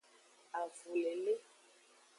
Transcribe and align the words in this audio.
Avulele. 0.59 1.33